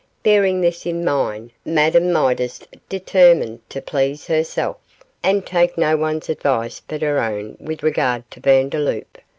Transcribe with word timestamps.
Bearing 0.23 0.61
this 0.61 0.87
in 0.87 1.05
mind, 1.05 1.51
Madame 1.63 2.11
Midas 2.11 2.59
determined 2.89 3.59
to 3.69 3.83
please 3.83 4.25
herself, 4.25 4.77
and 5.21 5.45
take 5.45 5.77
no 5.77 5.95
one's 5.95 6.27
advice 6.27 6.81
but 6.87 7.03
her 7.03 7.19
own 7.21 7.55
with 7.59 7.83
regard 7.83 8.23
to 8.31 8.39
Vandeloup. 8.39 9.19